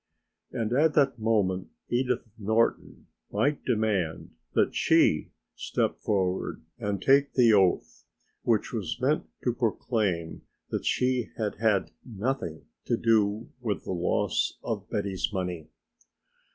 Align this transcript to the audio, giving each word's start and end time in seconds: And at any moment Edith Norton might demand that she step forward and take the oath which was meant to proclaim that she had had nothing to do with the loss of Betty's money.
And 0.51 0.73
at 0.73 0.97
any 0.97 1.11
moment 1.19 1.67
Edith 1.87 2.27
Norton 2.35 3.05
might 3.31 3.63
demand 3.63 4.31
that 4.55 4.73
she 4.73 5.29
step 5.53 5.99
forward 5.99 6.63
and 6.79 6.99
take 6.99 7.33
the 7.33 7.53
oath 7.53 8.05
which 8.41 8.73
was 8.73 8.99
meant 8.99 9.27
to 9.43 9.53
proclaim 9.53 10.41
that 10.71 10.85
she 10.87 11.29
had 11.37 11.57
had 11.59 11.91
nothing 12.03 12.65
to 12.85 12.97
do 12.97 13.51
with 13.59 13.83
the 13.83 13.91
loss 13.93 14.57
of 14.63 14.89
Betty's 14.89 15.31
money. 15.31 15.67